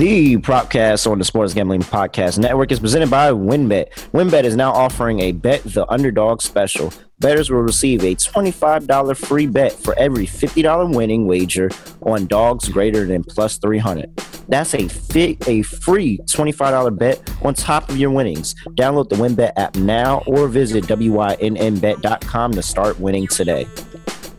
[0.00, 3.90] The Propcast on the Sports Gambling Podcast Network is presented by WynnBet.
[4.12, 6.90] WynnBet is now offering a Bet the Underdog special.
[7.18, 11.68] Bettors will receive a $25 free bet for every $50 winning wager
[12.00, 14.10] on dogs greater than plus 300.
[14.48, 18.54] That's a, fi- a free $25 bet on top of your winnings.
[18.78, 23.66] Download the WynnBet app now or visit WYNNBet.com to start winning today.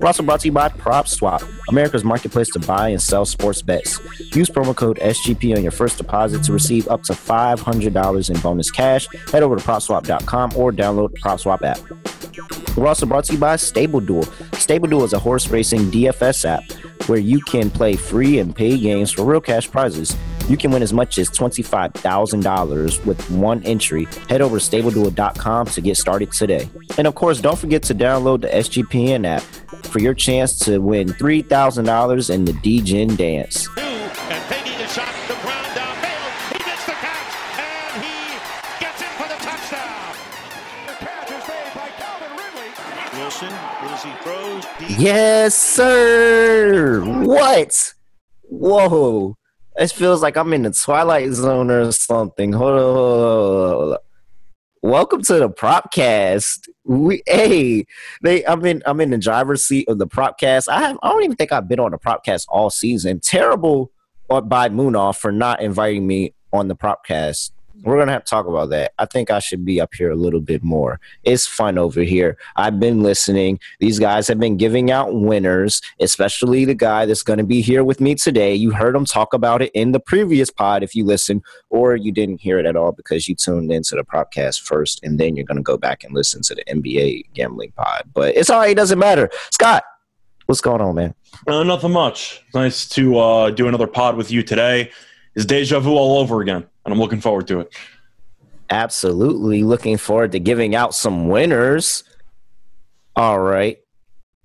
[0.01, 3.99] We're also brought to you by PropSwap, America's marketplace to buy and sell sports bets.
[4.35, 8.71] Use promo code SGP on your first deposit to receive up to $500 in bonus
[8.71, 9.07] cash.
[9.31, 12.75] Head over to PropSwap.com or download the PropSwap app.
[12.75, 14.23] We're also brought to you by Stable Duel.
[14.53, 16.63] Stable Duel is a horse racing DFS app
[17.07, 20.17] where you can play free and pay games for real cash prizes.
[20.51, 24.05] You can win as much as $25,000 with one entry.
[24.27, 26.69] Head over to StableDuel.com to get started today.
[26.97, 29.43] And of course, don't forget to download the SGPN app
[29.85, 33.69] for your chance to win $3,000 in the Degen Dance.
[33.77, 36.51] And taking the shot, the ground downfield.
[36.51, 40.15] He makes the catch, and he gets in for the touchdown.
[40.85, 43.21] The catch is made by Calvin Ridley.
[43.21, 43.53] Wilson,
[43.87, 44.99] as he throws deep.
[44.99, 46.99] Yes, sir.
[47.05, 47.93] What?
[48.49, 49.37] Whoa.
[49.77, 52.51] This feels like I'm in the Twilight Zone or something.
[52.51, 52.81] Hold on.
[52.81, 53.97] Hold on, hold on.
[54.83, 56.67] Welcome to the Propcast.
[56.83, 57.85] We hey,
[58.21, 60.67] they I'm in I'm in the driver's seat of the Propcast.
[60.67, 63.21] I have I don't even think I've been on the Propcast all season.
[63.21, 63.91] Terrible
[64.27, 67.51] by Moonoff for not inviting me on the Propcast.
[67.83, 68.93] We're gonna have to talk about that.
[68.99, 70.99] I think I should be up here a little bit more.
[71.23, 72.37] It's fun over here.
[72.55, 73.59] I've been listening.
[73.79, 77.99] These guys have been giving out winners, especially the guy that's gonna be here with
[77.99, 78.53] me today.
[78.53, 82.11] You heard him talk about it in the previous pod if you listened, or you
[82.11, 85.45] didn't hear it at all because you tuned into the podcast first, and then you're
[85.45, 88.03] gonna go back and listen to the NBA gambling pod.
[88.13, 89.29] But it's all right, it doesn't matter.
[89.49, 89.83] Scott,
[90.45, 91.15] what's going on, man?
[91.47, 92.43] Uh, nothing much.
[92.53, 94.91] Nice to uh, do another pod with you today.
[95.33, 97.73] Is deja vu all over again, and I'm looking forward to it.
[98.69, 102.03] Absolutely looking forward to giving out some winners.
[103.15, 103.77] All right.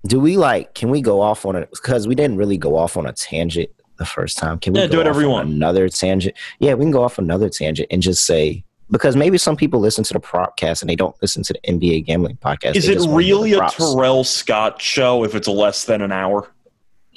[0.05, 1.69] Do we like, can we go off on it?
[1.71, 4.59] Because we didn't really go off on a tangent the first time.
[4.59, 5.49] Can we Yeah, go do off whatever you on want.
[5.49, 6.35] Another tangent.
[6.59, 10.03] Yeah, we can go off another tangent and just say, because maybe some people listen
[10.05, 12.75] to the propcast and they don't listen to the NBA gambling podcast.
[12.75, 13.69] Is it just wanna hear really a.
[13.69, 16.49] Terrell Scott show if it's less than an hour?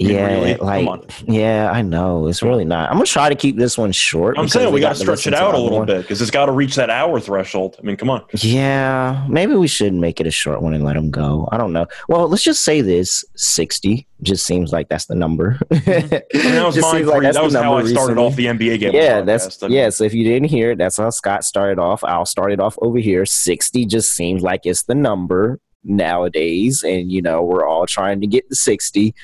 [0.00, 0.54] Yeah, really?
[0.56, 0.88] Like
[1.26, 2.88] yeah, I know it's really not.
[2.88, 4.38] I'm gonna try to keep this one short.
[4.38, 5.86] I'm saying we got got to stretch it out a little one.
[5.86, 7.76] bit because it's got to reach that hour threshold.
[7.78, 8.24] I mean, come on.
[8.38, 11.48] Yeah, maybe we should make it a short one and let them go.
[11.52, 11.86] I don't know.
[12.08, 15.58] Well, let's just say this: sixty just seems like that's the number.
[15.70, 18.22] That was mine like That was how I number started recently.
[18.24, 18.92] off the NBA game.
[18.94, 19.62] yeah, that's podcast.
[19.64, 19.90] I mean, yeah.
[19.90, 22.02] So if you didn't hear it, that's how Scott started off.
[22.04, 23.26] I'll start it off over here.
[23.26, 28.26] Sixty just seems like it's the number nowadays, and you know we're all trying to
[28.26, 29.14] get to sixty.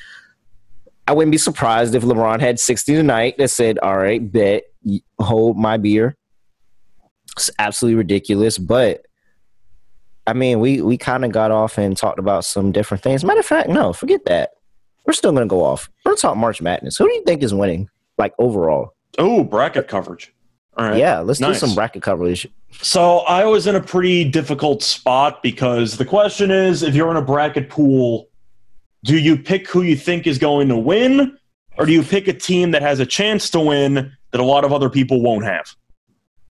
[1.08, 3.36] I wouldn't be surprised if LeBron had sixty tonight.
[3.38, 4.64] That said, "All right, bet,
[5.20, 6.16] hold my beer."
[7.36, 9.06] It's absolutely ridiculous, but
[10.26, 13.24] I mean, we we kind of got off and talked about some different things.
[13.24, 14.50] Matter of fact, no, forget that.
[15.06, 15.88] We're still gonna go off.
[16.04, 16.96] We're gonna talk March Madness.
[16.96, 17.88] Who do you think is winning?
[18.18, 18.94] Like overall?
[19.18, 20.32] Oh, bracket coverage.
[20.76, 20.98] All right.
[20.98, 21.60] Yeah, let's Nice.
[21.60, 22.46] do some bracket coverage.
[22.82, 27.16] So I was in a pretty difficult spot because the question is if you're in
[27.16, 28.28] a bracket pool,
[29.04, 31.36] do you pick who you think is going to win,
[31.78, 34.64] or do you pick a team that has a chance to win that a lot
[34.64, 35.66] of other people won't have?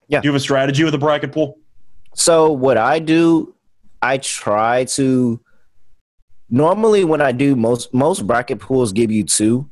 [0.08, 0.22] Yeah.
[0.22, 1.58] Do you have a strategy with a bracket pool?
[2.14, 3.56] So what I do,
[4.02, 5.40] I try to.
[6.50, 9.68] Normally, when I do most most bracket pools, give you two,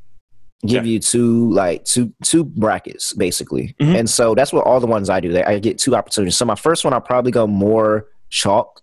[0.66, 4.00] give you two like two two brackets basically, Mhm.
[4.00, 5.40] and so that's what all the ones I do.
[5.46, 6.36] I get two opportunities.
[6.36, 8.82] So my first one, I'll probably go more chalk,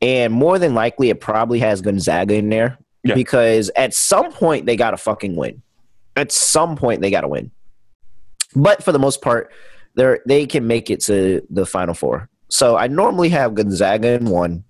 [0.00, 3.14] and more than likely, it probably has Gonzaga in there Yeah.
[3.14, 5.62] because at some point they got to fucking win.
[6.16, 7.50] At some point they got to win,
[8.54, 9.52] but for the most part,
[9.94, 12.28] they they can make it to the final four.
[12.48, 14.64] So I normally have Gonzaga in one.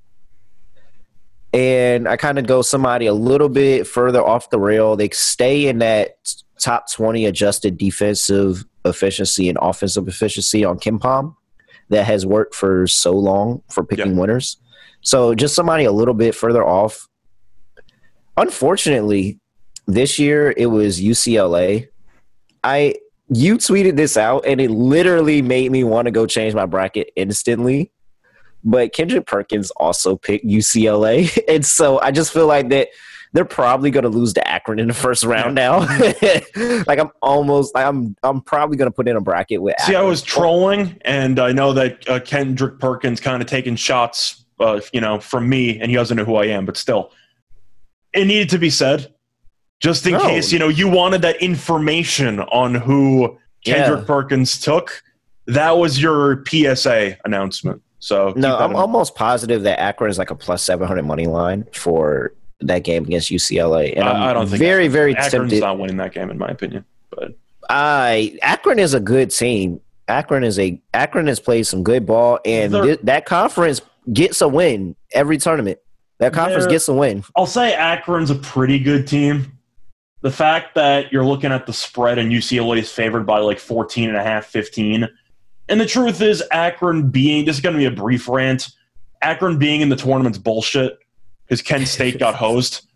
[1.52, 4.94] And I kind of go somebody a little bit further off the rail.
[4.94, 6.18] They stay in that
[6.60, 11.34] top 20 adjusted defensive efficiency and offensive efficiency on KenPom
[11.88, 14.58] that has worked for so long for picking winners.
[15.00, 17.08] So just somebody a little bit further off.
[18.40, 19.38] Unfortunately,
[19.86, 21.88] this year it was UCLA.
[22.64, 22.94] I
[23.28, 27.10] you tweeted this out and it literally made me want to go change my bracket
[27.16, 27.92] instantly.
[28.64, 31.30] But Kendrick Perkins also picked UCLA.
[31.48, 32.88] And so I just feel like that
[33.32, 35.80] they're probably going to lose to Akron in the first round now.
[36.86, 39.78] like I'm almost, I'm, I'm probably going to put in a bracket with.
[39.80, 44.44] See, I was trolling, and I know that uh, Kendrick Perkins kind of taking shots,
[44.58, 47.12] uh, you know, from me, and he doesn't know who I am, but still,
[48.12, 49.12] it needed to be said,
[49.80, 50.20] just in No.
[50.20, 54.04] case you know you wanted that information on who Kendrick Yeah.
[54.06, 55.02] Perkins took.
[55.46, 57.82] That was your PSA announcement.
[57.98, 61.66] So No, I'm in- almost positive that Akron is like a plus 700 money line
[61.72, 63.94] for that game against UCLA.
[63.96, 65.60] And I'm I, I don't think very, Akron- very Akron's tempted.
[65.60, 66.84] not winning that game in my opinion.
[67.10, 67.32] But
[67.68, 69.80] I Akron is a good team.
[70.08, 73.80] Akron is a Akron has played some good ball, and They're- that conference
[74.12, 75.78] gets a win every tournament.
[76.20, 77.24] That conference They're- gets a win.
[77.34, 79.58] I'll say Akron's a pretty good team.
[80.22, 84.08] The fact that you're looking at the spread and UCLA is favored by like 14
[84.08, 85.08] and a half, 15.
[85.70, 88.68] And the truth is, Akron being, this is going to be a brief rant.
[89.22, 90.98] Akron being in the tournament's bullshit
[91.46, 92.86] because Kent State got hosed.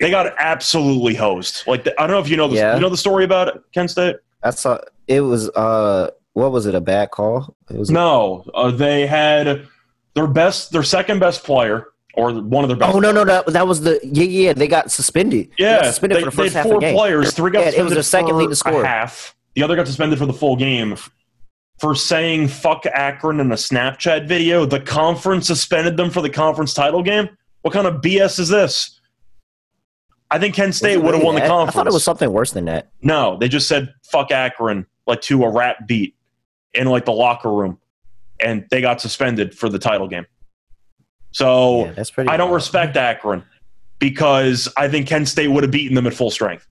[0.00, 1.62] They got absolutely hosed.
[1.68, 2.58] Like, I don't know if you know this.
[2.58, 2.74] Yeah.
[2.74, 4.16] You know the story about it, Kent State?
[4.42, 7.54] I saw it was uh what was it a bad call?
[7.70, 8.44] It was No.
[8.52, 9.66] Uh, they had
[10.14, 11.86] their best, their second best player,
[12.16, 14.68] or one of their best Oh no no that that was the yeah yeah they
[14.68, 15.50] got suspended.
[15.58, 17.32] They got Yeah, suspended they, for the first had half four players.
[17.34, 18.84] Three got Yeah, it was suspended their second a scorer.
[18.84, 19.36] half.
[19.54, 20.96] The other got suspended for the full game
[21.78, 24.64] for saying "fuck Akron" in a Snapchat video.
[24.64, 27.28] The conference suspended them for the conference title game.
[27.62, 29.00] What kind of BS is this?
[30.30, 31.76] I think Kent State would have won the conference.
[31.76, 32.90] I thought it was something worse than that.
[33.02, 36.16] no, they just said "fuck Akron" like to a rap beat
[36.72, 37.78] in like the locker room,
[38.40, 40.26] and they got suspended for the title game.
[41.34, 42.30] So Yeah, that's pretty.
[42.30, 42.54] I don't wild.
[42.56, 43.44] respect Akron
[43.98, 46.66] because I think Kent State would have beaten them at full strength.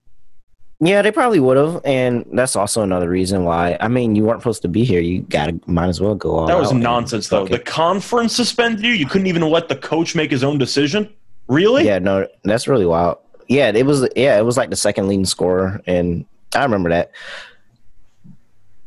[0.79, 3.77] Yeah, they probably would have, and that's also another reason why.
[3.79, 4.99] I mean, you weren't supposed to be here.
[4.99, 7.45] You gotta might as well go all That was nonsense, though.
[7.45, 8.91] fuck The conference suspended you.
[8.91, 11.13] You couldn't even let the coach make his own decision.
[11.47, 11.85] Really?
[11.85, 13.17] Yeah, no, that's really wild.
[13.47, 14.07] Yeah, it was.
[14.15, 16.25] Yeah, it was like the second leading scorer, and
[16.55, 17.11] I remember that.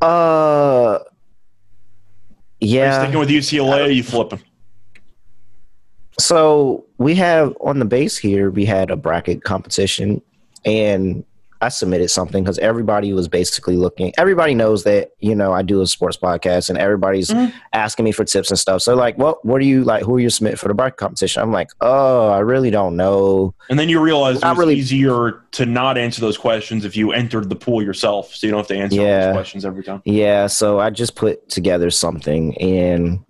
[0.01, 0.99] Uh,
[2.61, 3.03] yeah.
[3.03, 3.79] sticking with UCLA?
[3.79, 4.41] Or are you flipping?
[6.19, 10.23] So we have on the base here, we had a bracket competition,
[10.65, 11.25] and
[11.63, 14.13] I submitted something because everybody was basically looking.
[14.19, 17.51] Everybody knows that you know I do a sports podcast, and everybody's Mhm.
[17.73, 18.83] asking me for tips and stuff.
[18.83, 20.03] So like, what what are you like?
[20.05, 21.43] Who are you submitting for the bracket competition?
[21.43, 23.55] I'm like, oh, I really don't know.
[23.71, 27.49] And then you realize it's really- easier to not answer those questions if you entered
[27.49, 29.27] the pool yourself, so you don't have to answer all Yeah.
[29.29, 30.03] those questions every time.
[30.05, 33.21] Yeah, so I just put together something and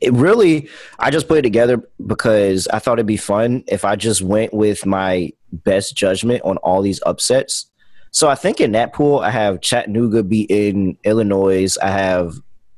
[0.00, 0.68] it really
[0.98, 4.52] I just put it together because I thought it'd be fun if I just went
[4.52, 7.70] with my best judgment on all these upsets.
[8.10, 11.76] So I think in that pool I have Chattanooga beating Illinois.
[11.82, 12.34] I have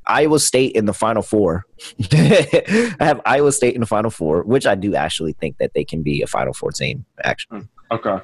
[0.06, 1.66] Iowa State in the final four.
[2.12, 5.84] I have Iowa State in the final four, which I do actually think that they
[5.84, 7.68] can be a final four team, actually.
[7.90, 8.18] Okay.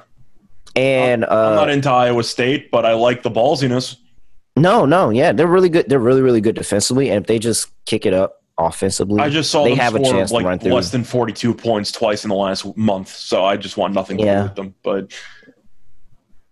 [0.75, 3.95] And I'm uh, not into Iowa State, but I like the ballsiness.
[4.57, 5.87] No, no, yeah, they're really good.
[5.87, 9.51] They're really, really good defensively, and if they just kick it up offensively, I just
[9.51, 10.73] saw they have a chance to run like through.
[10.73, 14.23] less than 42 points twice in the last month, so I just want nothing to
[14.25, 14.37] Yeah.
[14.37, 14.75] do with them.
[14.83, 15.11] But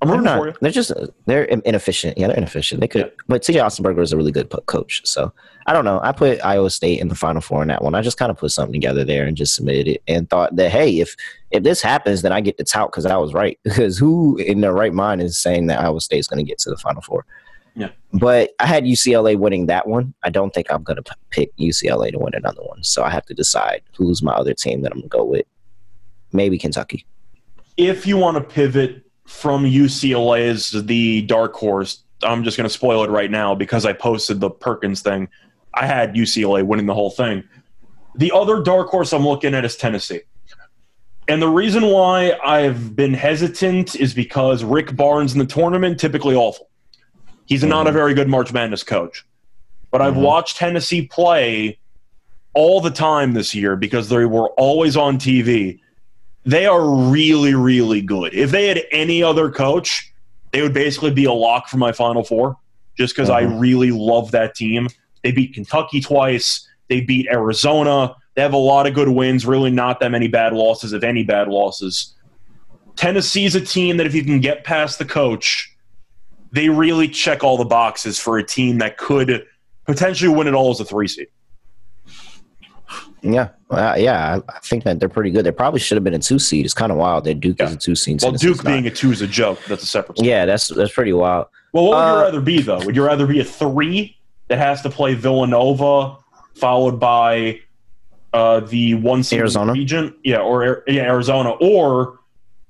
[0.02, 0.40] I'm they're rooting not.
[0.40, 0.54] for you.
[0.62, 0.92] They're just
[1.26, 2.18] they're inefficient.
[2.18, 2.82] Yeah, they're inefficient.
[2.82, 3.24] They could, Yeah.
[3.28, 5.02] but TJ Otzelberger is a really good coach.
[5.06, 5.34] So
[5.68, 6.00] I don't know.
[6.04, 7.96] I put Iowa State in the Final Four in that one.
[7.96, 10.70] I just kind of put something together there and just submitted it, and thought that
[10.70, 11.16] hey, if
[11.52, 13.58] if this happens, then I get to tout because I was right.
[13.64, 16.70] Because who in their right mind is saying that Iowa State's going to get to
[16.70, 17.26] the Final Four?
[17.76, 17.90] Yeah.
[18.14, 20.14] But I had UCLA winning that one.
[20.24, 22.84] I don't think I'm going to pick UCLA to win another one.
[22.84, 25.46] So I have to decide who's my other team that I'm going to go with.
[26.32, 27.06] Maybe Kentucky.
[27.78, 32.74] if you want to pivot from UCLA as the dark horse, I'm just going to
[32.74, 35.28] spoil it right now because I posted the Perkins thing.
[35.74, 37.44] I had UCLA winning the whole thing.
[38.16, 40.22] The other dark horse I'm looking at is Tennessee.
[41.28, 46.36] And the reason why I've been hesitant is because Rick Barnes in the tournament typically
[46.36, 46.70] awful.
[47.46, 49.26] He's not a very good March Madness coach.
[49.92, 50.22] But I've Mhm.
[50.22, 51.78] watched Tennessee play
[52.54, 55.80] all the time this year because they were always on TV
[56.46, 58.32] they are really, really good.
[58.34, 60.14] If they had any other coach,
[60.52, 62.58] they would basically be a lock for my Final Four
[62.96, 63.60] just because I Mhm.
[63.60, 64.88] really love that team.
[65.24, 68.16] They beat Kentucky twice, they beat Arizona.
[68.36, 71.24] They have a lot of good wins, really not that many bad losses, if any
[71.24, 72.14] bad losses.
[72.96, 75.75] Tennessee's a team that if you can get past the coach,
[76.56, 79.46] they really check all the boxes for a team that could
[79.86, 81.28] potentially win it all as a three seed.
[83.22, 85.46] Yeah, uh, yeah, I, think that they're pretty good.
[85.46, 86.64] They probably should have been a two seed.
[86.64, 88.22] It's kind of wild that Duke is a two seed.
[88.22, 88.66] Well, Duke not.
[88.72, 89.60] being a two is a joke.
[89.68, 90.30] That's a separate story.
[90.30, 91.48] yeah, that's that's pretty wild.
[91.74, 92.86] Well, what would you Uh, rather be though?
[92.86, 94.16] Would you rather be a three
[94.48, 96.18] that has to play Villanova,
[96.54, 97.60] followed by
[98.32, 99.74] uh, the one seed Arizona?
[99.74, 102.20] region, yeah, or yeah, Arizona, or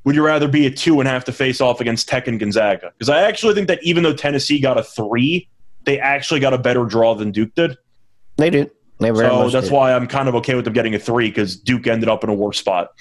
[0.06, 2.94] would you rather be a two and have to face off against Tech and Gonzaga?
[2.98, 5.50] Because I actually think that even though Tennessee got a three,
[5.86, 7.78] they actually got a better draw than Duke did.
[8.38, 8.72] They did.
[9.00, 9.74] They very So that's did.
[9.74, 12.30] why I'm kind of okay with them getting a three because Duke ended up in
[12.30, 12.92] a worse spot.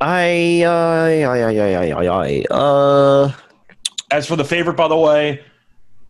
[0.00, 3.32] I, I, I, I, I, I, I, uh,
[4.10, 5.44] As for the favorite, by the way,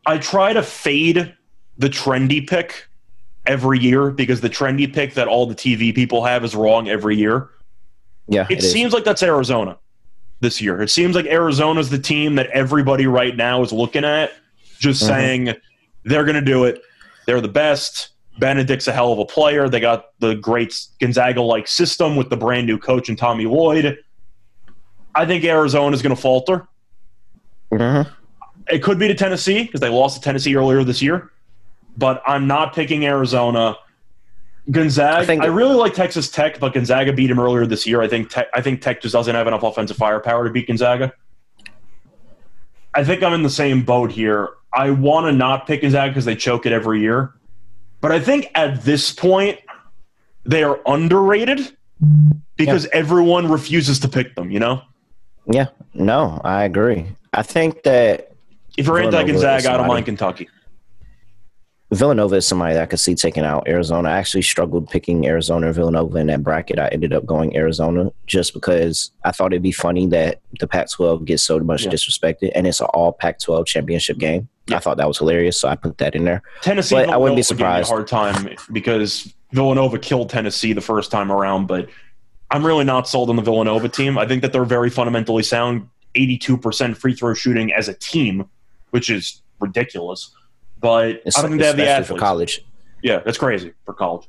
[0.06, 1.34] I try to fade
[1.78, 2.88] the trendy pick
[3.46, 7.16] every year because the trendy pick that all the TV people have is wrong every
[7.16, 7.50] year.
[8.28, 9.78] Yeah, It, seems like that's Arizona
[10.40, 10.82] this year.
[10.82, 14.32] It seems like Arizona's the team that everybody right now is looking at,
[14.78, 15.06] just Mhm.
[15.06, 15.54] saying
[16.04, 16.82] they're going to do it.
[17.26, 18.08] They're the best.
[18.38, 19.68] Bennedict's a hell of a player.
[19.68, 23.98] They got the great Gonzaga like system with the brand new coach and Tommy Lloyd.
[25.14, 26.66] I think Arizona's going to falter.
[27.72, 28.06] Mhm.
[28.70, 31.30] It could be to Tennessee because they lost to Tennessee earlier this year,
[31.96, 33.76] but I'm not picking Arizona.
[34.70, 35.32] Gonzaga.
[35.32, 38.02] I I, really like Texas Tech, but Gonzaga beat him earlier this year.
[38.02, 41.12] I think Tech, I think Tech just doesn't have enough offensive firepower to beat Gonzaga.
[42.94, 44.50] I think I'm in the same boat here.
[44.72, 47.34] I want to not pick Gonzaga because they choke it every year,
[48.00, 49.58] but I think at this point
[50.44, 51.76] they are underrated
[52.56, 54.50] because everyone refuses to pick them.
[54.50, 54.82] You know,
[55.46, 57.06] Yeah, no, I agree.
[57.32, 58.32] I think that
[58.76, 60.48] if you're anti Gonzaga, I don't mind Kentucky.
[61.92, 64.08] Villanova is somebody that I could see taking out Arizona.
[64.08, 66.80] I actually struggled picking Arizona and Villanova in that bracket.
[66.80, 70.90] I ended up going Arizona just because I thought it'd be funny that the Pac
[70.90, 71.90] 12 gets so much Yeah.
[71.92, 74.48] disrespected and it's an all Pac 12 championship game.
[74.66, 74.76] Yeah.
[74.76, 76.42] I thought that was hilarious, so I put that in there.
[76.60, 77.90] Tennessee, But I wouldn't be Villanova gave me surprised.
[77.90, 81.88] A hard time because Villanova killed Tennessee the first time around, but
[82.50, 84.18] I'm really not sold on the Villanova team.
[84.18, 88.48] I think that they're very fundamentally sound, 82% free throw shooting as a team,
[88.90, 90.30] which is ridiculous.
[90.86, 92.08] But It's, I don't think they have the athletes.
[92.12, 92.64] for college.
[93.02, 94.28] Yeah, that's crazy for college.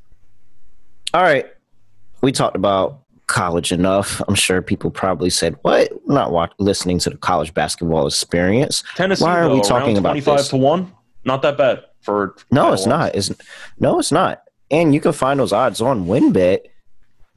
[1.13, 1.45] All right.
[2.21, 4.21] We talked about college enough.
[4.27, 5.91] I'm sure people probably said, What?
[6.07, 8.83] Not watch- listening to the college basketball experience.
[8.95, 10.47] Tennessee, Why are though, we talking about 25 this?
[10.49, 10.91] to 1?
[11.25, 12.87] Not that bad for No, it's odds.
[12.87, 13.15] not.
[13.15, 13.31] It's
[13.79, 14.41] no, it's not.
[14.71, 16.59] And you can find those odds on WynnBet.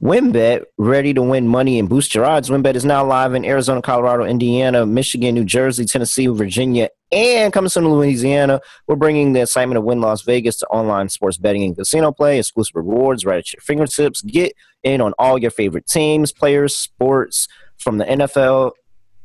[0.02, 2.48] WynnBet, ready to win money and boost your odds.
[2.48, 7.68] WynnBet is now live in Arizona, Colorado, Indiana, Michigan, New Jersey, Tennessee, Virginia, and coming
[7.68, 8.62] soon to Louisiana.
[8.86, 12.38] We're bringing the excitement of Wynn Las Vegas to online sports betting and casino play.
[12.38, 14.22] Exclusive rewards right at your fingertips.
[14.22, 18.72] Get in on all your favorite teams, players, sports from the NFL,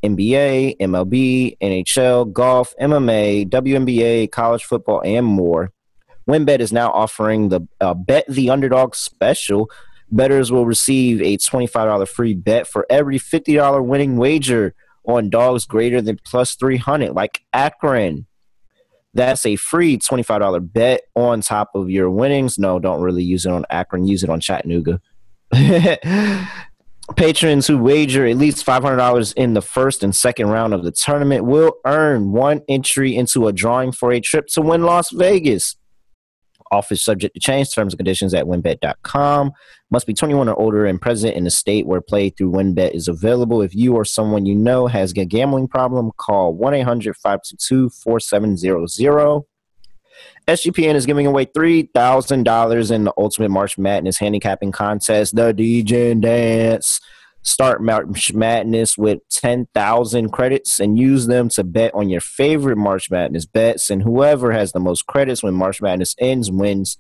[0.03, 5.71] NBA, MLB, NHL, golf, MMA, WNBA, college football, and more.
[6.29, 9.69] WynnBet is now offering the uh, Bet the Underdog special.
[10.11, 16.01] Bettors will receive a $25 free bet for every $50 winning wager on dogs greater
[16.01, 18.25] than plus 300, like Akron.
[19.13, 22.59] That's a free $25 bet on top of your winnings.
[22.59, 24.05] No, don't really use it on Akron.
[24.05, 24.99] Use it on Chattanooga.
[27.15, 31.45] Patrons who wager at least $500 in the first and second round of the tournament
[31.45, 35.75] will earn one entry into a drawing for a trip to Wynn Las Vegas.
[36.71, 37.73] Office subject to change.
[37.73, 39.51] Terms and conditions at wynnbet.com.
[39.91, 43.07] Must be 21 or older and present in the state where play through WynnBet is
[43.07, 43.61] available.
[43.61, 49.41] If you or someone you know has a gambling problem, call 1 800 522 4700.
[50.47, 56.99] SGPN is giving away $3,000 in the Ultimate March Madness handicapping contest, the DJ Dance.
[57.45, 63.11] Start March Madness with 10,000 credits and use them to bet on your favorite March
[63.11, 63.91] Madness bets.
[63.91, 66.97] And whoever has the most credits when March Madness ends wins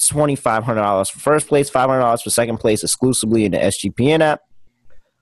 [0.00, 4.42] $2,500 for first place, $500 for second place exclusively in the SGPN app.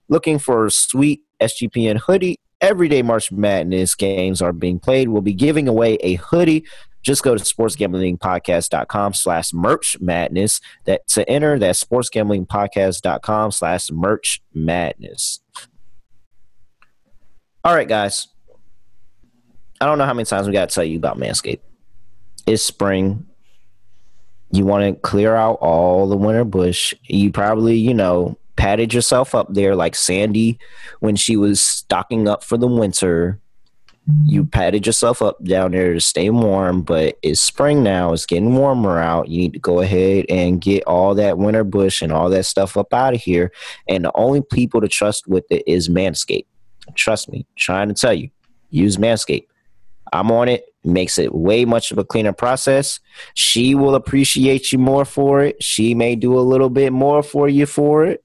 [0.09, 2.37] Looking for a sweet SGPN hoodie?
[2.61, 5.09] Everyday March Madness games are being played.
[5.09, 6.67] We'll be giving away a hoodie.
[7.03, 10.61] Just go to sportsgamblingpodcast.com slash merch madness.
[10.85, 15.41] That to enter that's sportsgamblingpodcast.com slash merch madness.
[17.65, 18.29] All right, guys.
[19.81, 21.61] I don't know how many times we got to tell you about Manscaped.
[22.47, 23.27] It's spring.
[24.53, 26.93] You want to clear out all the winter bush.
[27.05, 30.59] You probably, you know, patted yourself up there like Sandy
[30.99, 33.41] when she was stocking up for the winter.
[34.25, 38.13] You patted yourself up down there to stay warm, but it's spring now.
[38.13, 39.29] It's getting warmer out.
[39.29, 42.77] You need to go ahead and get all that winter bush and all that stuff
[42.77, 43.53] up out of here.
[43.89, 46.47] And the only people to trust with it is Manscaped.
[46.95, 48.31] Trust me, trying to tell you,
[48.71, 49.47] use Manscaped.
[50.13, 50.65] I'm on it.
[50.83, 53.01] Makes it way much of a cleaner process.
[53.35, 55.63] She will appreciate you more for it.
[55.63, 58.25] She may do a little bit more for you for it.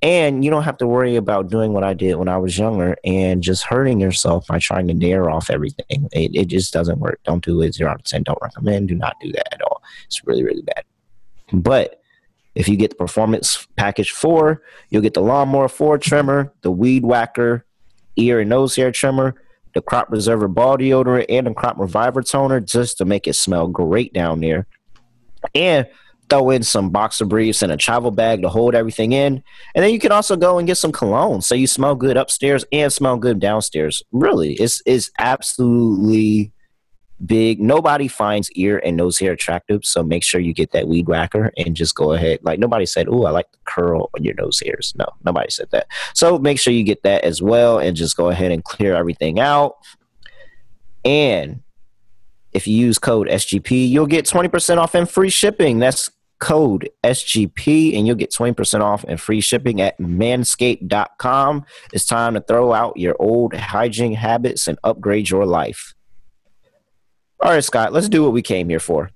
[0.00, 2.96] And you don't have to worry about doing what I did when I was younger
[3.04, 6.08] and just hurting yourself by trying to dare off everything.
[6.12, 7.20] It, it just doesn't work.
[7.24, 7.74] Don't do it.
[7.74, 8.22] Zero 10.
[8.22, 8.88] Don't recommend.
[8.88, 9.82] Do not do that at all.
[10.06, 10.84] It's really, really bad.
[11.52, 12.00] But
[12.54, 17.04] if you get the Performance Package 4, you'll get the Lawnmower 4 trimmer, the Weed
[17.04, 17.64] Whacker
[18.18, 19.34] ear and nose hair trimmer,
[19.74, 23.68] the Crop Preserver ball deodorant, and the Crop Reviver toner just to make it smell
[23.68, 24.66] great down there.
[25.54, 25.86] And
[26.28, 29.42] throw in some boxer briefs and a travel bag to hold everything in.
[29.74, 32.64] And then you can also go and get some cologne so you smell good upstairs
[32.72, 34.02] and smell good downstairs.
[34.12, 36.52] Really, it's, it's absolutely
[37.24, 37.60] big.
[37.60, 41.52] Nobody finds ear and nose hair attractive, so make sure you get that weed whacker
[41.56, 42.40] and just go ahead.
[42.42, 45.70] Like nobody said, "Oh, I like the curl on your nose hairs." No, nobody said
[45.70, 45.88] that.
[46.14, 49.40] So make sure you get that as well, and just go ahead and clear everything
[49.40, 49.76] out.
[51.04, 51.62] And
[52.52, 55.78] if you use code SGP, you'll get twenty percent off and free shipping.
[55.78, 61.64] That's code SGP and you'll get 20% off and free shipping at manscaped.com.
[61.92, 65.94] It's time to throw out your old hygiene habits and upgrade your life.
[67.40, 69.10] All right, Scott, let's do what we came here for.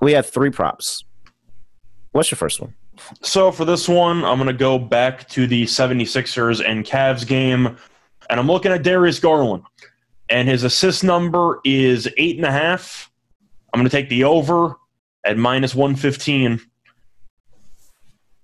[0.00, 1.04] We have three props.
[2.12, 2.74] What's your first one?
[3.22, 7.76] So for this one, I'm going to go back to the 76ers and Cavs game,
[8.30, 9.64] and I'm looking at Darius Garland,
[10.30, 13.10] and his assist number is eight and a half.
[13.72, 14.76] I'm going to take the over
[15.24, 16.60] at minus 115.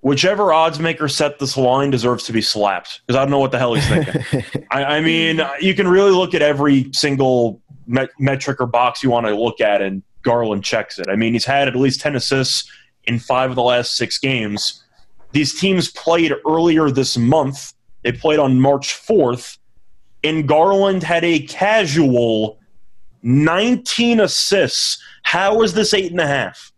[0.02, 3.52] Whichever odds maker set this line deserves to be slapped because I don't know what
[3.52, 4.64] the hell he's thinking.
[4.70, 9.10] I, I, mean, you can really look at every single met- metric or box you
[9.10, 11.06] want to look at, and Garland checks it.
[11.10, 12.70] I mean, he's had at least 10 assists
[13.04, 14.82] in five of the last six games.
[15.32, 17.74] These teams played earlier this month.
[18.02, 19.58] They played on March 4th,
[20.24, 22.58] and Garland had a casual
[23.22, 25.02] 19 assists.
[25.30, 26.72] How is this eight and a half?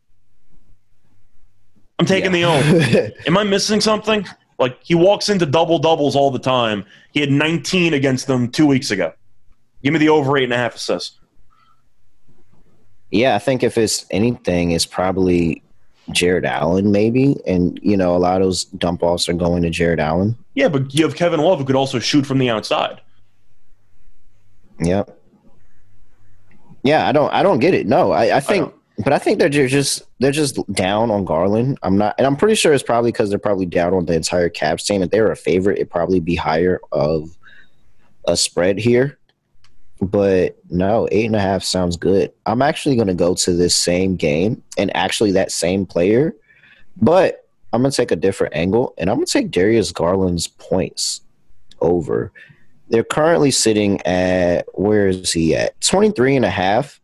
[1.98, 2.60] I'm taking yeah.
[2.60, 3.12] the over.
[3.26, 4.26] Am I missing something?
[4.58, 6.84] Like he walks into double doubles all the time.
[7.12, 9.14] He had 19 against them two weeks ago.
[9.82, 11.18] Give me the over eight and a half assists.
[13.10, 15.62] Yeah, I think if it's anything, it's probably
[16.10, 17.38] Jarrett Allen, maybe.
[17.46, 20.36] And, you know, a lot of those dump offs are going to Jarrett Allen.
[20.52, 23.00] Yeah, but you have Kevin Love who could also shoot from the outside.
[24.78, 25.21] Yep.
[26.82, 27.86] Yeah, I don't I don't get it.
[27.86, 31.78] No, I, I think I but I think they're just they're just down on Garland.
[31.82, 34.50] I'm not and I'm pretty sure it's probably because they're probably down on the entire
[34.50, 35.02] Cavs team.
[35.02, 37.36] If they were a favorite, it'd probably be higher of
[38.26, 39.18] a spread here.
[40.00, 42.32] But no, eight and a half sounds good.
[42.46, 46.34] I'm actually gonna go to this same game and actually that same player,
[47.00, 51.22] but I'm gonna take a different angle and I'm gonna take Darius Garland's points
[51.80, 52.32] over
[52.92, 55.80] they're currently sitting at where is he at?
[55.80, 57.00] 23 and a half.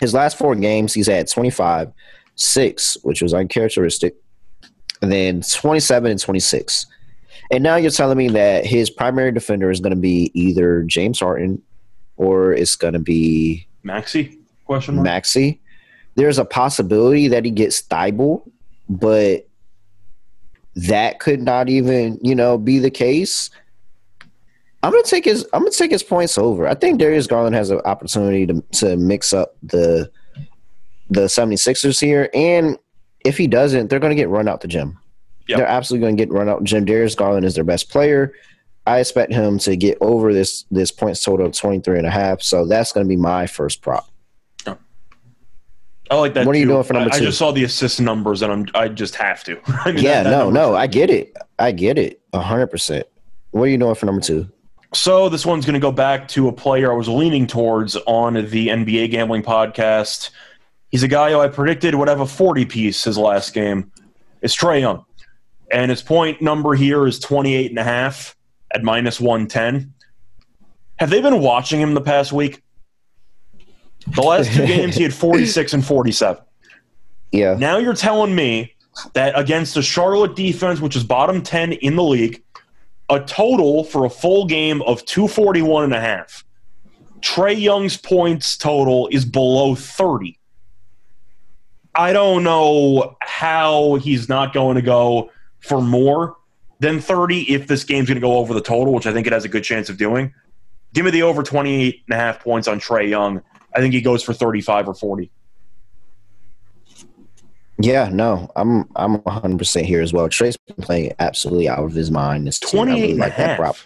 [0.00, 1.92] His last four games he's at 25
[2.36, 4.14] 6 which was uncharacteristic
[5.00, 6.86] and then 27 and 26
[7.50, 11.18] and now you're telling me that his primary defender is going to be either james
[11.18, 11.62] harden
[12.18, 14.38] or it's going to be Maxey?
[14.66, 15.04] question mark.
[15.06, 15.62] Maxey
[16.16, 18.42] there's a possibility that he gets Thybulle,
[18.88, 19.46] but
[20.74, 23.50] that could not even you know be the case
[24.86, 25.44] I'm gonna take his.
[25.52, 26.68] I'm gonna take his points over.
[26.68, 30.08] I think Darius Garland has an opportunity to to mix up the
[31.10, 32.78] the 76ers here, and
[33.24, 34.96] if he doesn't, they're gonna get run out the gym.
[35.48, 35.58] Yep.
[35.58, 36.62] They're absolutely gonna get run out.
[36.62, 38.32] Jim Darius Garland is their best player.
[38.86, 42.40] I expect him to get over this this points total of 23 and a half.
[42.40, 44.08] So that's gonna be my first prop.
[46.08, 46.46] I like that.
[46.46, 47.24] What are you doing for number I, two?
[47.24, 49.60] I just saw the assist numbers, and I'm I just have to.
[49.66, 51.36] I mean, yeah, that, that no, no, I get it.
[51.58, 53.08] I get it, hundred percent.
[53.50, 54.48] What are you doing for number two?
[54.96, 58.32] So this one's going to go back to a player I was leaning towards on
[58.34, 60.30] the NBA gambling podcast.
[60.90, 63.92] He's a guy who I predicted would have a 40 piece his last game.
[64.40, 65.04] It's Trae Young.
[65.70, 68.34] And his point number here is 28 and a half
[68.74, 69.92] at minus 110.
[70.98, 72.62] Have they been watching him the past week?
[74.14, 76.42] The last two games he had 46 and 47.
[77.32, 77.54] Yeah.
[77.58, 78.74] Now you're telling me
[79.12, 82.42] that against the Charlotte defense, which is bottom 10 in the league,
[83.08, 86.44] a total for a full game of 241 and a half.
[87.20, 90.38] Trae Young's points total is below 30.
[91.94, 96.36] I don't know how he's not going to go for more
[96.78, 99.32] than 30 if this game's going to go over the total, which I think it
[99.32, 100.32] has a good chance of doing.
[100.92, 103.42] Give me the over 28 and a half points on Trae Young.
[103.74, 105.30] I think he goes for 35 or 40.
[107.78, 110.28] Yeah, no, I'm I'm 100 percent here as well.
[110.28, 112.48] Trae's been playing absolutely out of his mind.
[112.48, 113.76] It's 28 really like that prop.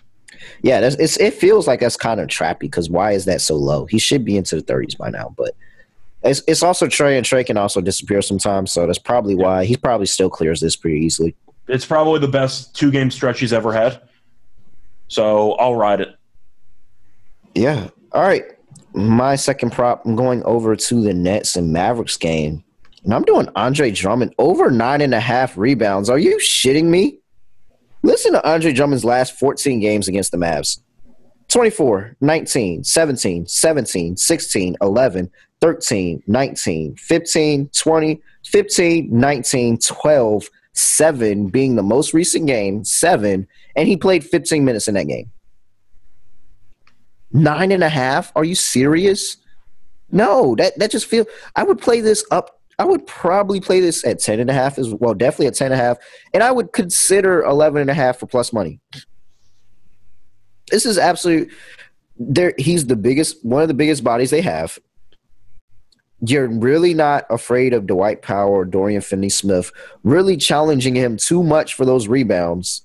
[0.62, 3.56] Yeah, that's, it's it feels like that's kind of trappy because why is that so
[3.56, 3.86] low?
[3.86, 5.54] He should be into the 30s by now, but
[6.22, 9.42] it's it's also Trae and Trae can also disappear sometimes, so that's probably yeah.
[9.42, 11.34] why he probably still clears this pretty easily.
[11.66, 14.00] It's probably the best two game stretch he's ever had.
[15.08, 16.14] So I'll ride it.
[17.54, 17.88] Yeah.
[18.12, 18.44] All right.
[18.92, 22.64] My second prop, I'm going over to the Nets and Mavericks game.
[23.04, 26.10] And I'm doing Andre Drummond over nine and a half rebounds.
[26.10, 27.18] Are you shitting me?
[28.02, 30.80] Listen to Andre Drummond's last 14 games against the Mavs
[31.48, 41.76] 24, 19, 17, 17, 16, 11, 13, 19, 15, 20, 15, 19, 12, 7 being
[41.76, 45.30] the most recent game, 7, and he played 15 minutes in that game.
[47.32, 48.32] Nine and a half?
[48.34, 49.36] Are you serious?
[50.10, 51.26] No, that that just feel.
[51.54, 52.59] I would play this up.
[52.80, 55.12] I would probably play this at ten and a half as well.
[55.12, 55.98] Definitely at ten and a half,
[56.32, 58.80] and I would consider eleven and a half for plus money.
[60.70, 61.52] This is absolute.
[62.18, 64.78] There, he's the biggest, one of the biggest bodies they have.
[66.26, 71.74] You're really not afraid of Dwight Powell or Dorian Finney-Smith really challenging him too much
[71.74, 72.82] for those rebounds.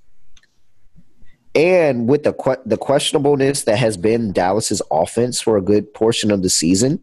[1.53, 2.33] And with the
[2.65, 7.01] the questionableness that has been Dallas's offense for a good portion of the season,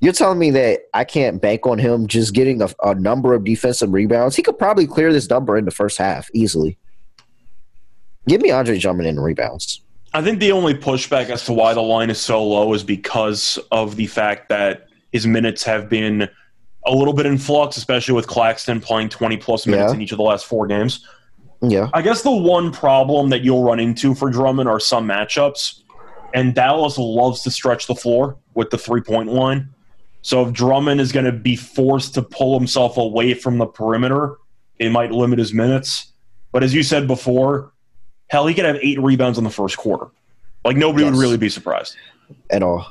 [0.00, 3.44] you're telling me that I can't bank on him just getting a, a number of
[3.44, 4.34] defensive rebounds?
[4.36, 6.78] He could probably clear this number in the first half easily.
[8.26, 9.82] Give me Andre Drummond in rebounds.
[10.12, 13.58] I think the only pushback as to why the line is so low is because
[13.70, 16.28] of the fact that his minutes have been
[16.86, 19.94] a little bit in flux, especially with Claxton playing 20 plus minutes Yeah.
[19.96, 21.06] in each of the last four games.
[21.62, 21.90] Yeah.
[21.92, 25.82] I guess the one problem that you'll run into for Drummond are some matchups,
[26.34, 29.68] and Dallas loves to stretch the floor with the three point line.
[30.22, 34.36] So if Drummond is going to be forced to pull himself away from the perimeter,
[34.78, 36.12] it might limit his minutes.
[36.52, 37.72] But as you said before,
[38.28, 40.08] hell, he could have eight rebounds in the first quarter.
[40.64, 41.14] Like nobody Yes.
[41.14, 41.96] would really be surprised.
[42.50, 42.86] At all.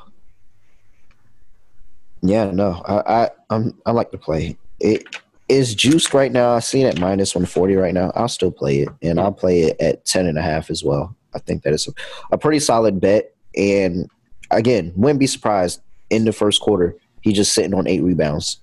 [2.22, 2.82] Yeah, no.
[2.86, 4.58] I I I'm, I like to play.
[4.80, 5.04] It
[5.48, 6.52] is juiced right now.
[6.54, 8.12] I seen it minus 140 right now.
[8.15, 11.15] I'll still play it, and I'll play it at 10 and a half as well.
[11.34, 11.92] I think that is a,
[12.34, 13.34] a pretty solid bet.
[13.56, 14.10] And
[14.52, 16.96] again, wouldn't be surprised in the first quarter.
[17.21, 18.60] He just sitting on eight rebounds.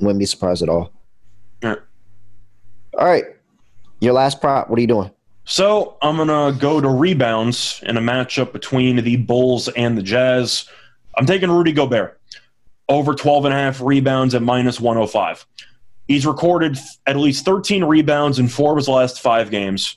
[0.00, 0.92] Wouldn't be surprised at all.
[1.62, 1.76] Yeah.
[2.96, 3.24] All right.
[4.00, 4.70] Your last prop.
[4.70, 5.10] What are you doing?
[5.44, 10.68] So I'm gonna go to rebounds in a matchup between the Bulls and the Jazz.
[11.16, 12.20] I'm taking Rudy Gobert
[12.88, 15.46] over 12 and a half rebounds at minus 105.
[16.06, 19.96] He's recorded at least 13 rebounds in four of his last five games.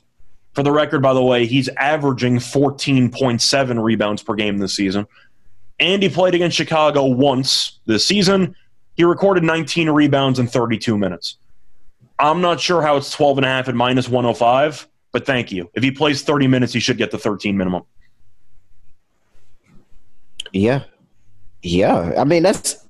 [0.53, 5.07] For the record, by the way, he's averaging 14.7 rebounds per game this season.
[5.81, 8.55] And he played against Chicago once this season.
[8.95, 11.37] He recorded 19 rebounds in 32 minutes.
[12.19, 15.71] I'm not sure how it's 12 and a half at minus 105, but thank you.
[15.73, 17.81] If he plays 30 minutes, he should get the 13 minimum.
[20.53, 20.83] Yeah.
[21.63, 22.13] Yeah.
[22.15, 22.85] I mean, that's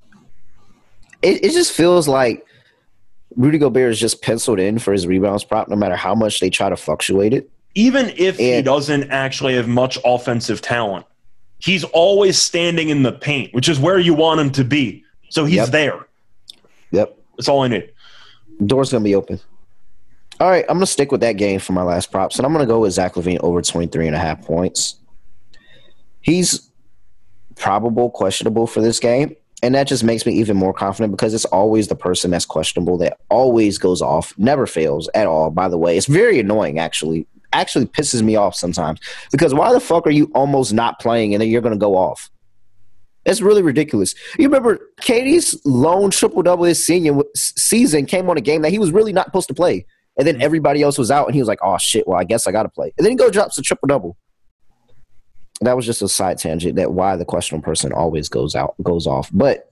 [1.22, 2.46] it, it just feels like
[3.38, 6.50] Rudy Gobert is just penciled in for his rebounds prop no matter how much they
[6.50, 7.50] try to fluctuate it.
[7.74, 11.06] Even if he doesn't actually have much offensive talent,
[11.62, 15.04] he's always standing in the paint, which is where you want him to be.
[15.30, 15.70] So he's Yep.
[15.70, 16.08] there.
[16.92, 17.18] Yep.
[17.38, 17.90] That's all I need.
[18.66, 19.40] Door's gonna be open.
[20.40, 22.66] All right, I'm gonna stick with that game for my last props, and I'm gonna
[22.66, 24.96] go with Zach LaVine over 23 and a half points.
[26.22, 26.70] He's
[27.56, 31.46] probable, questionable for this game, and that just makes me even more confident because it's
[31.46, 35.50] always the person that's questionable that always goes off, never fails at all.
[35.52, 37.28] By the way, it's very annoying actually.
[37.54, 39.00] Actually, pisses me off sometimes
[39.32, 42.30] because why the fuck are you almost not playing and then you're gonna go off?
[43.26, 44.16] That's really ridiculous.
[44.40, 48.80] You remember Katie's lone triple double his senior season came on a game that he
[48.80, 49.86] was really not supposed to play,
[50.18, 52.48] and then everybody else was out, and he was like, "Oh shit, well I guess
[52.48, 54.18] I got to play." And then he go drops a triple double.
[55.62, 56.76] That was just a side tangent.
[56.78, 59.30] That why the questionable person always goes out goes off.
[59.32, 59.72] But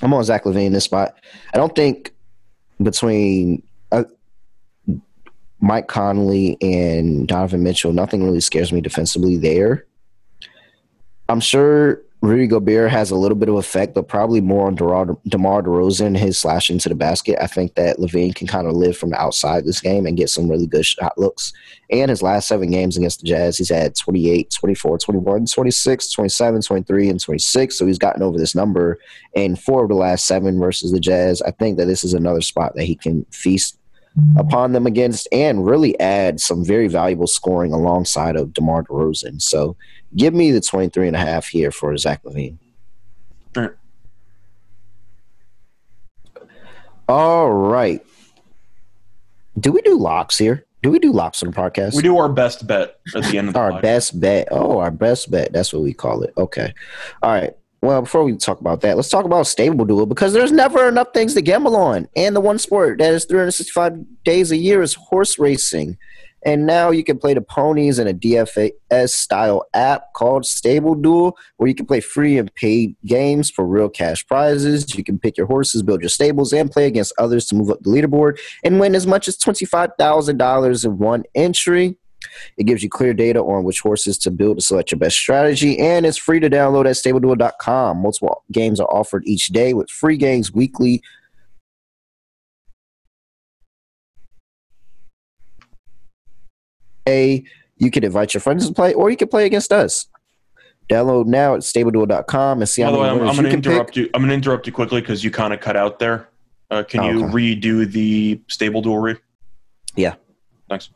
[0.00, 1.18] I'm on Zach LaVine in this spot.
[1.52, 2.14] I don't think
[2.82, 3.62] between
[5.64, 9.86] Mike Conley and Donovan Mitchell, nothing really scares me defensively there.
[11.30, 15.16] I'm sure Rudy Gobert has a little bit of effect, but probably more on DeMar,
[15.26, 17.42] DeMar DeRozan, his slashing to the basket.
[17.42, 20.28] I think that LaVine can kind of live from the outside this game and get
[20.28, 21.54] some really good shot looks.
[21.90, 26.60] And his last seven games against the Jazz, he's had 28, 24, 21, 26, 27,
[26.60, 27.78] 23, and 26.
[27.78, 28.98] So he's gotten over this number
[29.32, 31.40] in four of the last seven versus the Jazz.
[31.40, 33.78] I think that this is another spot that he can feast
[34.38, 39.42] upon them against and really add some very valuable scoring alongside of DeMar DeRozan.
[39.42, 39.76] So
[40.16, 42.56] give me the 23 and a half here for Zach LaVine.
[43.56, 43.72] All right.
[47.08, 48.04] All right.
[49.58, 50.64] Do we do locks here?
[50.82, 51.94] Do we do locks on the podcast?
[51.94, 53.82] We do our best bet at the end of the Our podcast.
[53.82, 54.48] best bet.
[54.50, 55.52] Oh, our best bet.
[55.52, 56.32] That's what we call it.
[56.36, 56.74] Okay.
[57.22, 57.54] All right.
[57.84, 61.08] Well, before we talk about that, let's talk about stable duel because there's never enough
[61.12, 62.08] things to gamble on.
[62.16, 65.98] And the one sport that is 365 days a year is horse racing.
[66.46, 71.36] And now you can play the ponies in a DFS style app called Stable Duel,
[71.58, 74.94] where you can play free and paid games for real cash prizes.
[74.94, 77.82] You can pick your horses, build your stables, and play against others to move up
[77.82, 81.98] the leaderboard and win as much as $25,000 in one entry.
[82.56, 85.78] It gives you clear data on which horses to build to select your best strategy,
[85.78, 87.98] and it's free to download at stableduel.com.
[87.98, 91.02] Multiple games are offered each day with free games weekly.
[97.08, 97.44] A,
[97.76, 100.06] you can invite your friends to play, or you can play against us.
[100.88, 103.90] Download now at stableduel.com and see how many I'm, I'm going you to can interrupt
[103.90, 103.96] pick.
[103.96, 104.10] you.
[104.14, 106.28] I'm going to interrupt you quickly because you kind of cut out there.
[106.70, 107.32] Uh, can Oh, you okay.
[107.34, 109.18] redo the stable duel read?
[109.96, 110.14] Yeah.
[110.68, 110.90] Thanks.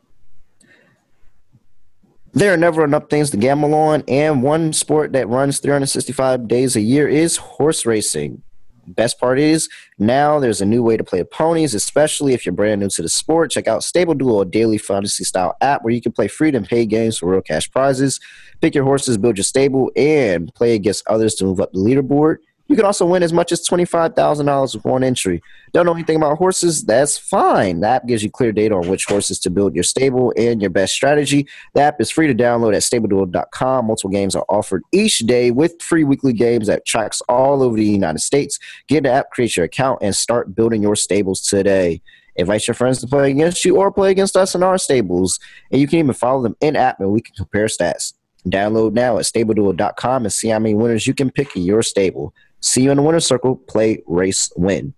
[2.33, 6.75] There are never enough things to gamble on, and one sport that runs 365 days
[6.75, 8.43] a year is horse racing.
[8.85, 12.81] Best part is now there's a new way to play ponies, especially if you're brand
[12.81, 13.51] new to the sport.
[13.51, 16.67] Check out Stable Duel, a daily fantasy style app where you can play free and
[16.67, 18.19] paid games for real cash prizes.
[18.61, 22.37] Pick your horses, build your stable, and play against others to move up the leaderboard.
[22.69, 25.41] You can also win as much as $25,000 with one entry.
[25.73, 26.83] Don't know anything about horses?
[26.85, 27.79] That's fine.
[27.79, 30.69] The app gives you clear data on which horses to build your stable and your
[30.69, 31.47] best strategy.
[31.73, 33.85] The app is free to download at stableduel.com.
[33.87, 37.83] Multiple games are offered each day with free weekly games that tracks all over the
[37.83, 38.59] United States.
[38.87, 42.03] Get the app, create your account, and start building your stables today.
[42.35, 45.39] Invite your friends to play against you or play against us in our stables.
[45.71, 48.13] And you can even follow them in app and we can compare stats.
[48.47, 52.33] Download now at stableduel.com and see how many winners you can pick in your stable.
[52.61, 53.55] See you in the winner's circle.
[53.55, 54.93] Play, race, win.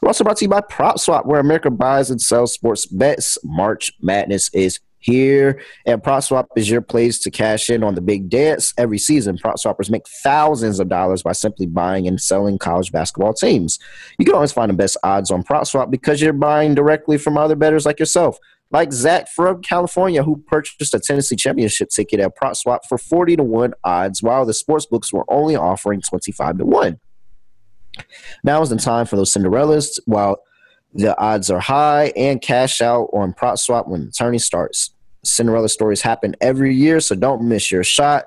[0.00, 3.38] We're also brought to you by PropSwap, where America buys and sells sports bets.
[3.44, 8.28] March Madness is here, and PropSwap is your place to cash in on the big
[8.28, 8.74] dance.
[8.76, 13.78] Every season, PropSwappers make thousands of dollars by simply buying and selling college basketball teams.
[14.18, 17.56] You can always find the best odds on PropSwap because you're buying directly from other
[17.56, 18.38] bettors like yourself.
[18.72, 23.44] Like Zach from California, who purchased a Tennessee championship ticket at PropSwap for 40 to
[23.44, 26.98] 1 odds, while the sports books were only offering 25 to 1.
[28.44, 30.38] Now is the time for those Cinderellas while
[30.94, 34.90] the odds are high and cash out on prop swap when the tourney starts.
[35.24, 38.24] Cinderella stories happen every year, so don't miss your shot.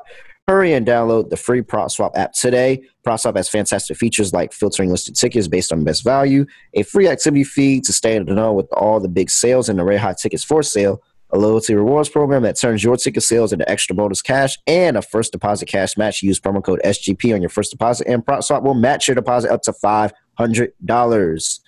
[0.50, 2.82] Hurry and download the free PropSwap app today.
[3.06, 7.44] PropSwap has fantastic features like filtering listed tickets based on best value, a free activity
[7.44, 10.18] feed to stay in the know with all the big sales and the red hot
[10.18, 14.22] tickets for sale, a loyalty rewards program that turns your ticket sales into extra bonus
[14.22, 16.24] cash, and a first deposit cash match.
[16.24, 19.62] Use promo code SGP on your first deposit, and PropSwap will match your deposit up
[19.64, 21.60] to $500.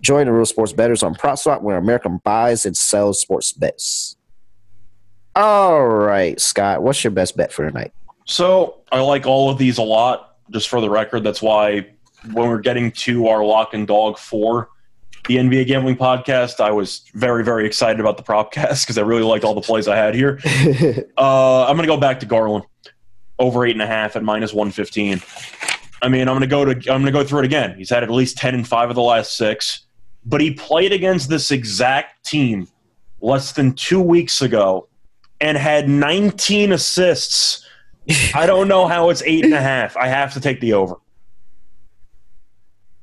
[0.00, 4.16] Join the real sports bettors on PropSwap where America buys and sells sports bets.
[5.34, 7.92] All right, Scott, what's your best bet for tonight?
[8.24, 10.36] So I like all of these a lot.
[10.50, 11.86] Just for the record, that's why
[12.32, 14.68] when we're getting to our lock and dog for
[15.28, 19.22] the NBA gambling podcast, I was very, very excited about the propcast because I really
[19.22, 20.40] liked all the plays I had here.
[21.18, 22.64] Uh, I'm going to go back to Garland
[23.38, 25.20] over eight and a half at minus 115.
[26.00, 27.76] I mean, I'm going to go to I'm going to go through it again.
[27.76, 29.86] He's had at least 10 and five of the last six,
[30.24, 32.68] but he played against this exact team
[33.20, 34.88] less than two weeks ago
[35.40, 37.66] and had 19 assists.
[38.34, 39.96] I don't know how it's eight and a half.
[39.96, 40.96] I have to take the over.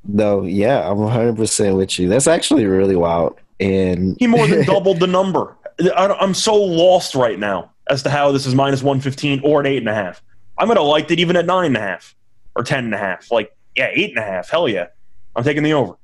[0.07, 2.09] No, yeah, I'm 100% with you.
[2.09, 3.39] That's actually really wild.
[3.59, 5.55] And He more than doubled the number.
[5.95, 9.65] I, I'm so lost right now as to how this is minus 115 or an
[9.65, 10.21] eight and a half.
[10.57, 12.15] I'm gonna liked it even at nine and a half
[12.55, 13.29] or ten and a half.
[13.29, 14.49] Like, yeah, eight and a half.
[14.49, 14.87] Hell yeah.
[15.35, 15.95] I'm taking the over.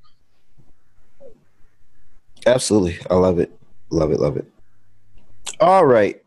[2.44, 2.98] Absolutely.
[3.10, 3.50] I love it.
[3.90, 4.20] Love it.
[4.20, 4.46] Love it.
[5.60, 6.22] All right.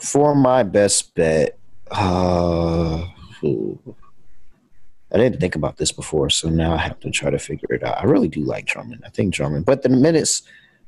[0.00, 1.58] For my best bet,
[1.90, 3.06] uh.
[5.12, 7.84] I didn't think about this before, so now I have to try to figure it
[7.84, 7.98] out.
[7.98, 9.02] I really do like Drummond.
[9.04, 10.42] I think Drummond, but the minutes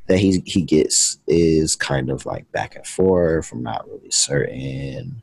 [0.09, 3.53] that he he gets is kind of like back and forth.
[3.53, 5.23] I'm not really certain.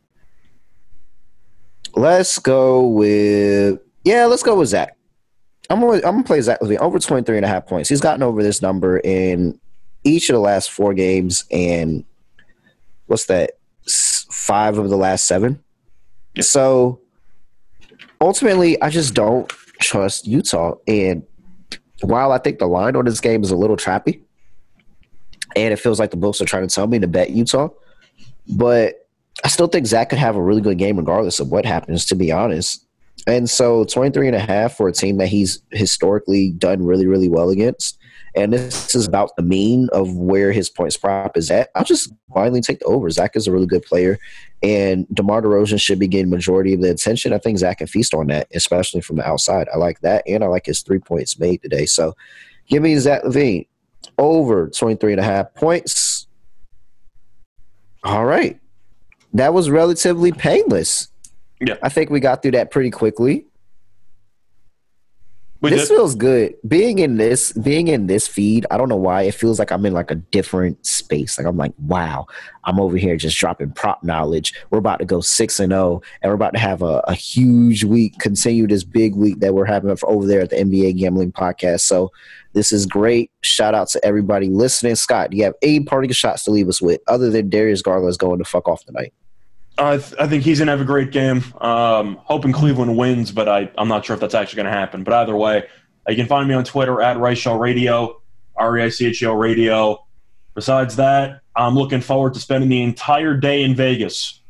[1.95, 4.25] Let's go with yeah.
[4.25, 4.95] Let's go with Zach.
[5.69, 7.89] I'm gonna, I'm gonna play Zach LaVine over 23 and a half points.
[7.89, 9.59] He's gotten over this number in
[10.03, 12.05] each of the last four games, and
[13.07, 13.51] what's that?
[13.87, 15.63] Five of the last seven.
[16.39, 17.01] So
[18.25, 19.47] ultimately, I just don't
[19.79, 20.75] trust Utah.
[20.87, 21.23] And
[22.01, 24.21] while I think the line on this game is a little trappy,
[25.55, 27.69] and it feels like the books are trying to tell me to bet Utah,
[28.57, 29.07] but
[29.43, 32.15] I still think Zach could have a really good game regardless of what happens, to
[32.15, 32.85] be honest.
[33.27, 37.29] And so 23 and a half for a team that he's historically done really, really
[37.29, 37.97] well against.
[38.35, 41.69] And this is about the mean of where his points prop is at.
[41.75, 43.09] I'll just blindly take the over.
[43.09, 44.19] Zach is a really good player,
[44.61, 47.33] and DeMar DeRozan should be getting majority of the attention.
[47.33, 49.67] I think Zach can feast on that, especially from the outside.
[49.73, 51.85] I like that, and I like his three points made today.
[51.85, 52.15] So
[52.67, 53.67] give me Zach LaVine
[54.17, 56.27] over 23 and a half points.
[58.03, 58.59] All right.
[59.33, 61.09] That was relatively painless.
[61.59, 61.75] Yeah.
[61.81, 63.45] I think we got through that pretty quickly.
[65.61, 65.95] We this did.
[65.95, 66.53] feels good.
[66.67, 69.85] Being in this, being in this feed, I don't know why it feels like I'm
[69.85, 71.37] in like a different space.
[71.37, 72.27] Like I'm like, wow,
[72.65, 74.53] I'm over here just dropping prop knowledge.
[74.69, 77.83] We're about to go six and zero, and we're about to have a, a huge
[77.83, 78.19] week.
[78.19, 81.81] Continue this big week that we're having over there at the NBA Gambling Podcast.
[81.81, 82.11] So
[82.53, 83.31] this is great.
[83.41, 84.95] Shout out to everybody listening.
[84.95, 88.09] Scott, do you have any parting shots to leave us with, other than Darius Garland
[88.09, 89.13] is going to fuck off tonight?
[89.77, 91.43] I, th- I think he's gonna have a great game.
[91.59, 95.03] Um, hoping Cleveland wins, but I, I'm not sure if that's actually gonna happen.
[95.03, 95.67] But either way,
[96.07, 98.21] you can find me on Twitter at Reichel Radio,
[98.55, 100.05] R E I C H E L Radio.
[100.53, 104.41] Besides that, I'm looking forward to spending the entire day in Vegas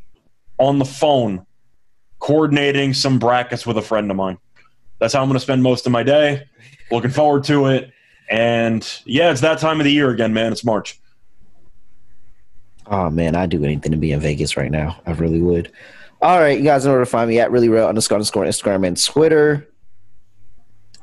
[0.59, 1.45] on the phone,
[2.19, 4.37] coordinating some brackets with a friend of mine.
[4.99, 6.47] That's how I'm going to spend most of my day.
[6.91, 7.91] Looking forward to it.
[8.29, 10.51] And yeah, it's that time of the year again, man.
[10.51, 10.99] It's March.
[12.87, 14.99] Oh man, I'd do anything to be in Vegas right now.
[15.05, 15.71] I really would.
[16.21, 18.87] All right, you guys know where to find me at really real underscore underscore Instagram
[18.87, 19.67] and Twitter.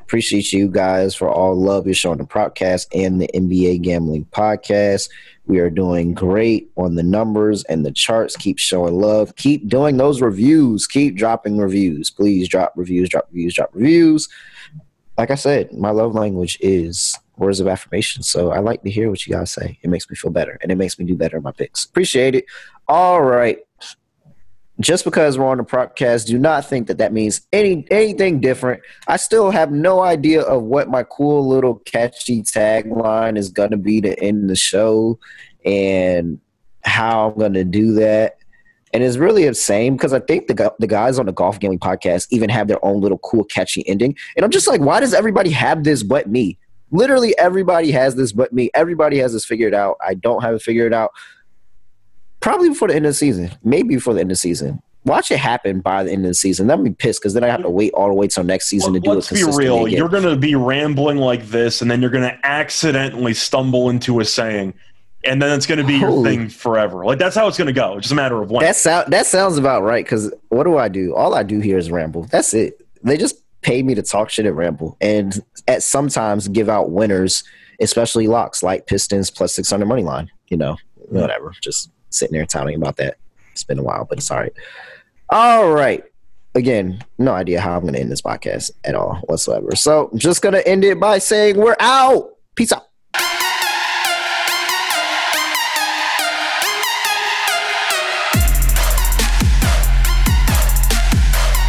[0.01, 5.09] Appreciate you guys for all love you're showing the podcast and the NBA gambling podcast.
[5.47, 8.37] We are doing great on the numbers and the charts.
[8.37, 9.35] Keep showing love.
[9.37, 10.87] Keep doing those reviews.
[10.87, 12.11] Keep dropping reviews.
[12.11, 14.29] Please drop reviews, drop reviews, drop reviews.
[15.17, 18.23] Like I said, my love language is words of affirmation.
[18.23, 19.79] So I like to hear what you guys say.
[19.83, 21.85] It makes me feel better and it makes me do better in my picks.
[21.85, 22.47] Appreciate it.
[22.89, 23.59] All right.
[24.81, 28.83] Just because we're on the podcast, do not think that that means any anything different.
[29.07, 33.77] I still have no idea of what my cool little catchy tagline is going to
[33.77, 35.19] be to end the show
[35.65, 36.41] and
[36.85, 38.39] how I'm going to do that.
[38.95, 41.79] And it's really the same because I think the the guys on the golf gaming
[41.79, 44.17] podcast even have their own little cool catchy ending.
[44.37, 46.59] And I'm just like, why does everybody have this but me?
[46.93, 48.71] Literally everybody has this but me.
[48.75, 49.97] Everybody has this figured out.
[50.07, 51.11] I don't have it figured out.
[52.41, 53.51] Probably before the end of the season.
[53.65, 54.83] Maybe before the end of the season.
[55.05, 56.71] Watch it happen by the end of the season.
[56.71, 58.93] I'm be pissed because then I have to wait all the way till next season
[58.93, 59.35] Well, to do let's it.
[59.35, 59.85] be real.
[59.87, 59.99] again.
[59.99, 64.21] You're going to be rambling like this, and then you're going to accidentally stumble into
[64.21, 64.75] a saying,
[65.25, 67.05] and then it's going to be your Holy- thing forever.
[67.05, 67.95] Like that's how it's going to go.
[67.97, 68.65] It's just a matter of when.
[68.65, 70.05] That sound that sounds about right.
[70.05, 71.17] Because what do I do?
[71.17, 72.25] All I do here is ramble.
[72.25, 72.87] That's it.
[73.03, 77.45] They just pay me to talk shit and ramble, and at sometimes give out winners,
[77.81, 80.31] especially locks like Pistons plus six hundred money line.
[80.49, 80.77] You know,
[81.09, 81.53] whatever.
[81.63, 83.17] Just sitting there telling about that.
[83.53, 84.53] It's been a while, but it's all right.
[85.31, 86.05] All right.
[86.55, 89.75] Again, no idea how I'm going to end this podcast at all whatsoever.
[89.75, 92.37] So, I'm just going to end it by saying we're out.
[92.55, 92.89] Peace out.